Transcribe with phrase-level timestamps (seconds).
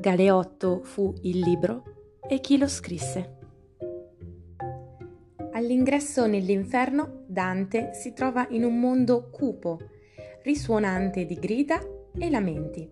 [0.00, 1.82] Galeotto fu il libro
[2.28, 3.36] e chi lo scrisse.
[5.52, 9.80] All'ingresso nell'inferno Dante si trova in un mondo cupo,
[10.44, 11.80] risuonante di grida
[12.16, 12.88] e lamenti.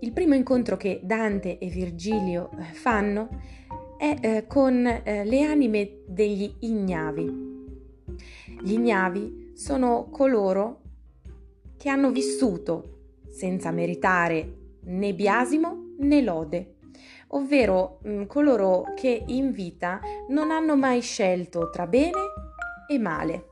[0.00, 3.28] Il primo incontro che Dante e Virgilio eh, fanno
[3.98, 7.46] è eh, con eh, le anime degli ignavi.
[8.62, 10.82] Gli ignavi sono coloro
[11.76, 16.76] che hanno vissuto senza meritare né biasimo né lode,
[17.28, 22.20] ovvero mh, mm, coloro che in vita non hanno mai scelto tra bene
[22.88, 23.46] e male.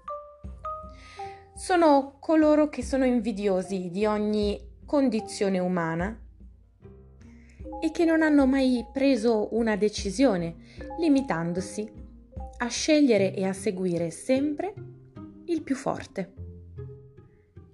[1.54, 6.18] Sono coloro che sono invidiosi di ogni condizione umana
[7.80, 10.56] e che non hanno mai preso una decisione,
[10.98, 12.04] limitandosi
[12.58, 14.72] a scegliere e a seguire sempre
[15.46, 16.32] il più forte.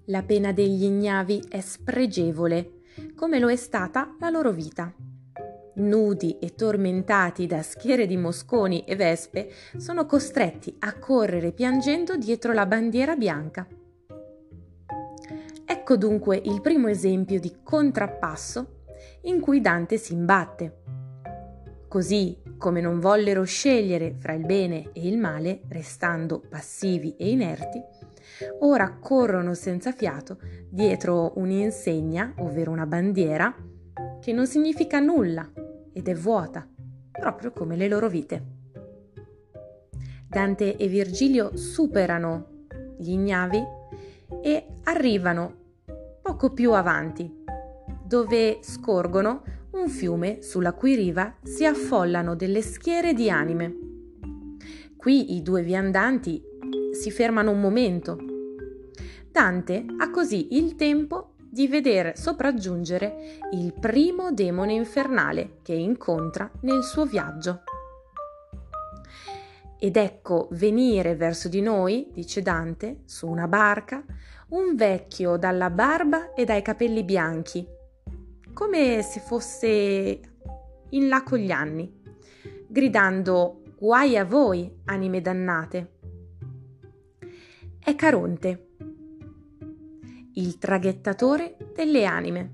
[0.06, 2.81] La pena degli ignavi è spregevole,
[3.22, 4.92] come lo è stata la loro vita.
[5.74, 12.52] Nudi e tormentati da schiere di mosconi e vespe, sono costretti a correre piangendo dietro
[12.52, 13.64] la bandiera bianca.
[15.64, 18.80] Ecco dunque il primo esempio di contrappasso
[19.20, 20.80] in cui Dante si imbatte.
[21.86, 27.80] Così come non vollero scegliere fra il bene e il male, restando passivi e inerti,
[28.60, 33.54] ora corrono senza fiato dietro un'insegna, ovvero una bandiera,
[34.20, 35.50] che non significa nulla
[35.92, 36.66] ed è vuota,
[37.10, 38.60] proprio come le loro vite.
[40.28, 43.62] Dante e Virgilio superano gli ignavi
[44.42, 45.54] e arrivano
[46.22, 47.30] poco più avanti,
[48.06, 53.76] dove scorgono un fiume sulla cui riva si affollano delle schiere di anime.
[54.96, 56.42] Qui i due viandanti
[56.92, 58.18] si fermano un momento.
[59.30, 66.82] Dante ha così il tempo di vedere sopraggiungere il primo demone infernale che incontra nel
[66.82, 67.62] suo viaggio.
[69.78, 74.04] Ed ecco venire verso di noi, dice Dante, su una barca,
[74.50, 77.66] un vecchio dalla barba e dai capelli bianchi,
[78.52, 80.20] come se fosse
[80.90, 82.00] in là con gli anni,
[82.68, 85.91] gridando guai a voi, anime dannate.
[87.84, 88.68] È Caronte,
[90.34, 92.52] il traghettatore delle anime.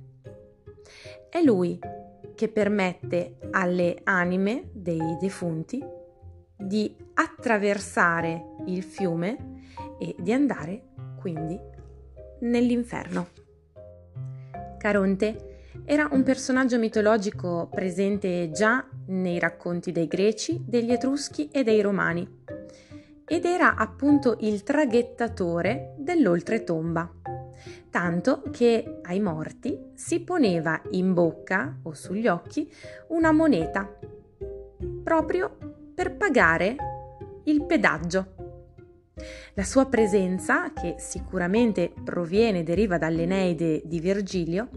[1.29, 1.79] È lui
[2.35, 5.85] che permette alle anime dei defunti
[6.57, 9.65] di attraversare il fiume
[9.99, 11.61] e di andare quindi
[12.41, 13.29] nell'inferno.
[14.79, 21.83] Caronte era un personaggio mitologico presente già nei racconti dei greci, degli etruschi e dei
[21.83, 22.38] romani
[23.29, 27.13] ed era appunto il traghettatore dell'oltretomba,
[27.91, 32.71] tanto che ai morti si poneva in bocca o sugli occhi
[33.09, 33.89] una moneta,
[35.03, 35.57] proprio
[35.95, 36.77] per pagare
[37.45, 38.35] il pedaggio.
[39.55, 44.69] La sua presenza, che sicuramente proviene e deriva dall'Eneide di Virgilio,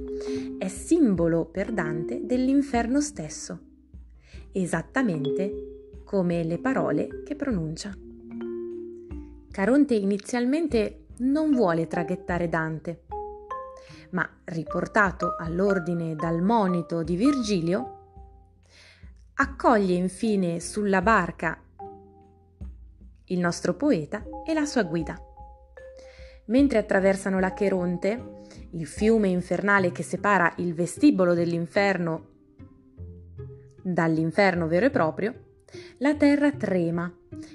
[0.58, 3.60] è simbolo per Dante dell'inferno stesso,
[4.52, 7.96] esattamente come le parole che pronuncia.
[9.52, 13.04] Caronte inizialmente non vuole traghettare Dante,
[14.12, 17.98] ma riportato all'ordine dal monito di Virgilio,
[19.34, 21.62] accoglie infine sulla barca
[23.26, 25.20] il nostro poeta e la sua guida.
[26.46, 28.40] Mentre attraversano l'Acheronte,
[28.72, 32.30] il fiume infernale che separa il vestibolo dell'inferno
[33.84, 35.51] dall'inferno vero e proprio,
[36.02, 37.12] la terra trema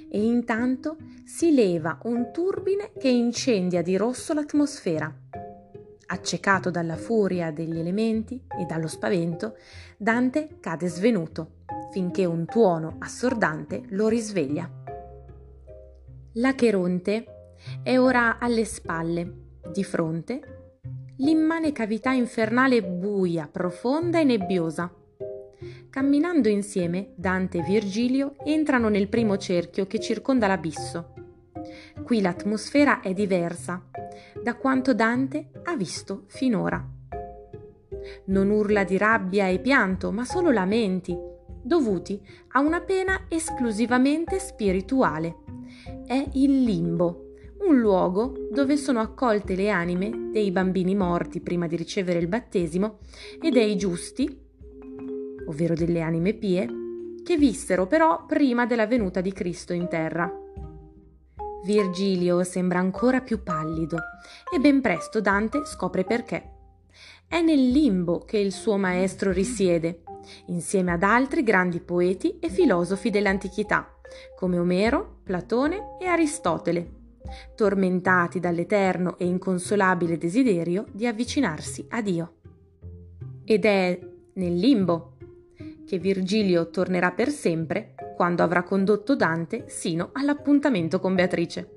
[0.09, 5.13] e intanto si leva un turbine che incendia di rosso l'atmosfera.
[6.09, 9.57] Accecato dalla furia degli elementi e dallo spavento,
[9.97, 11.55] Dante cade svenuto
[11.91, 14.71] finché un tuono assordante lo risveglia.
[16.35, 17.25] L'Acheronte
[17.83, 19.33] è ora alle spalle,
[19.73, 20.81] di fronte,
[21.17, 24.89] l'immane cavità infernale buia, profonda e nebbiosa.
[25.97, 31.15] Camminando insieme, Dante e Virgilio entrano nel primo cerchio che circonda l'abisso.
[32.03, 33.83] Qui l'atmosfera è diversa
[34.43, 36.87] da quanto Dante ha visto finora.
[38.27, 41.17] Non urla di rabbia e pianto, ma solo lamenti,
[41.63, 45.37] dovuti a una pena esclusivamente spirituale
[46.05, 51.75] è il limbo, un luogo dove sono accolte le anime dei bambini morti prima di
[51.75, 52.99] ricevere il battesimo
[53.41, 54.45] e dei giusti,
[55.47, 56.69] ovvero delle anime pie,
[57.25, 60.33] che vissero però prima della venuta di Cristo in terra.
[61.65, 63.99] Virgilio sembra ancora più pallido
[64.55, 66.51] e ben presto Dante scopre perché.
[67.27, 70.03] È nel limbo che il suo maestro risiede,
[70.47, 73.99] insieme ad altri grandi poeti e filosofi dell'antichità,
[74.37, 76.93] come Omero, Platone e Aristotele,
[77.57, 82.35] tormentati dall'eterno e inconsolabile desiderio di avvicinarsi a Dio.
[83.45, 83.99] Ed è
[84.35, 85.16] nel limbo
[85.87, 91.71] che Virgilio tornerà per sempre quando avrà condotto Dante sino all'appuntamento con Beatrice.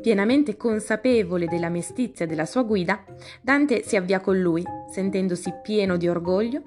[0.00, 3.04] Pienamente consapevole della mestizia della sua guida,
[3.40, 4.62] Dante si avvia con lui,
[4.92, 6.62] sentendosi pieno di orgoglio,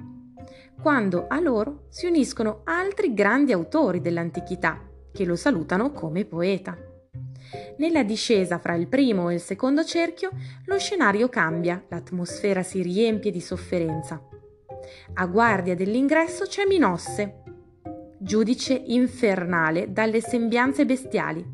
[0.81, 4.81] quando a loro si uniscono altri grandi autori dell'antichità
[5.12, 6.75] che lo salutano come poeta.
[7.77, 10.31] Nella discesa fra il primo e il secondo cerchio
[10.65, 14.21] lo scenario cambia, l'atmosfera si riempie di sofferenza.
[15.13, 17.41] A guardia dell'ingresso c'è Minosse,
[18.18, 21.45] giudice infernale dalle sembianze bestiali,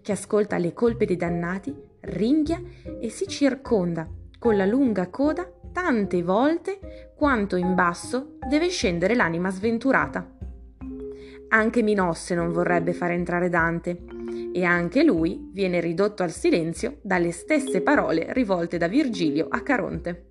[0.00, 2.60] che ascolta le colpe dei dannati, ringhia
[3.00, 9.50] e si circonda con la lunga coda tante volte quanto in basso deve scendere l'anima
[9.50, 10.36] sventurata.
[11.50, 14.04] Anche Minosse non vorrebbe far entrare Dante,
[14.52, 20.27] e anche lui viene ridotto al silenzio dalle stesse parole rivolte da Virgilio a Caronte.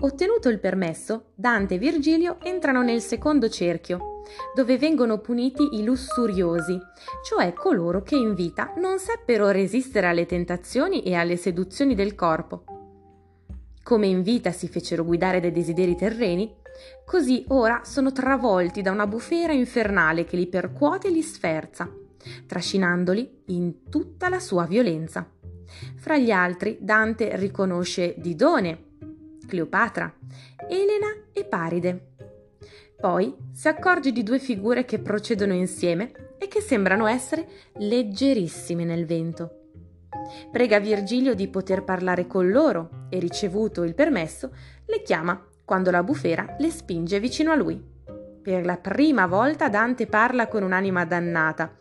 [0.00, 4.22] Ottenuto il permesso, Dante e Virgilio entrano nel secondo cerchio,
[4.54, 6.78] dove vengono puniti i lussuriosi,
[7.24, 12.64] cioè coloro che in vita non seppero resistere alle tentazioni e alle seduzioni del corpo.
[13.82, 16.54] Come in vita si fecero guidare dai desideri terreni,
[17.04, 21.90] così ora sono travolti da una bufera infernale che li percuote e li sferza,
[22.46, 25.28] trascinandoli in tutta la sua violenza.
[25.96, 28.92] Fra gli altri Dante riconosce Didone,
[29.46, 30.12] Cleopatra,
[30.68, 32.12] Elena e Paride.
[32.96, 39.04] Poi si accorge di due figure che procedono insieme e che sembrano essere leggerissime nel
[39.04, 39.58] vento.
[40.50, 44.54] Prega Virgilio di poter parlare con loro e ricevuto il permesso
[44.86, 47.82] le chiama quando la bufera le spinge vicino a lui.
[48.42, 51.76] Per la prima volta Dante parla con un'anima dannata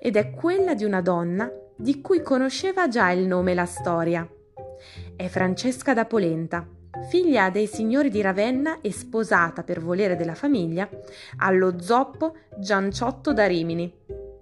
[0.00, 4.28] ed è quella di una donna di cui conosceva già il nome e la storia.
[5.16, 6.66] È Francesca da Polenta,
[7.08, 10.88] figlia dei signori di Ravenna e sposata per volere della famiglia
[11.38, 13.92] allo zoppo Gianciotto da Rimini,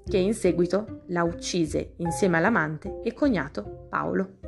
[0.05, 4.39] che in seguito la uccise insieme all'amante e cognato Paolo.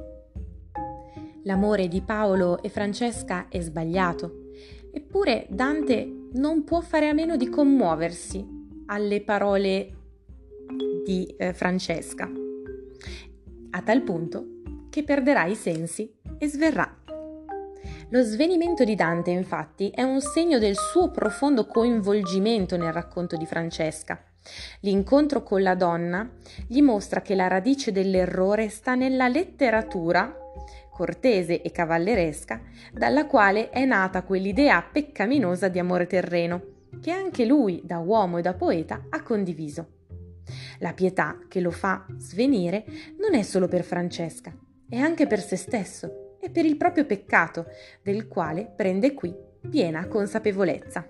[1.45, 4.51] L'amore di Paolo e Francesca è sbagliato,
[4.93, 8.47] eppure Dante non può fare a meno di commuoversi
[8.87, 9.93] alle parole
[11.05, 12.31] di eh, Francesca,
[13.71, 14.47] a tal punto
[14.91, 16.99] che perderà i sensi e sverrà
[18.11, 23.45] lo svenimento di Dante, infatti, è un segno del suo profondo coinvolgimento nel racconto di
[23.45, 24.23] Francesca.
[24.81, 26.27] L'incontro con la donna
[26.67, 30.35] gli mostra che la radice dell'errore sta nella letteratura
[30.91, 32.61] cortese e cavalleresca,
[32.93, 36.63] dalla quale è nata quell'idea peccaminosa di amore terreno,
[37.01, 39.87] che anche lui, da uomo e da poeta, ha condiviso.
[40.79, 42.85] La pietà che lo fa svenire
[43.21, 44.53] non è solo per Francesca,
[44.89, 47.67] è anche per se stesso e per il proprio peccato,
[48.03, 49.35] del quale prende qui
[49.69, 51.07] piena consapevolezza.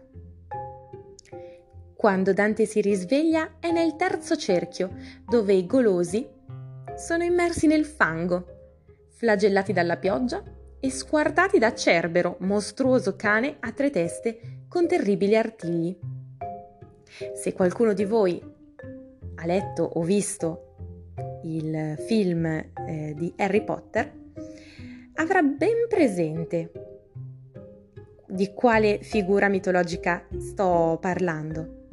[1.94, 4.94] Quando Dante si risveglia è nel terzo cerchio,
[5.28, 6.26] dove i golosi
[6.94, 8.56] sono immersi nel fango,
[9.10, 10.42] flagellati dalla pioggia
[10.80, 15.98] e squartati da Cerbero, mostruoso cane a tre teste con terribili artigli.
[17.34, 18.40] Se qualcuno di voi
[19.34, 20.76] ha letto o visto
[21.44, 24.12] il film eh, di Harry Potter,
[25.18, 26.70] avrà ben presente
[28.28, 31.86] di quale figura mitologica sto parlando.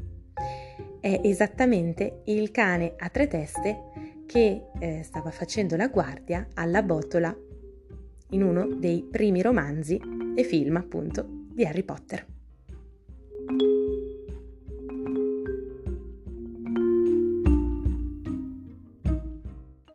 [1.00, 7.36] È esattamente il cane a tre teste che eh, stava facendo la guardia alla botola
[8.30, 10.00] in uno dei primi romanzi
[10.36, 12.35] e film appunto di Harry Potter.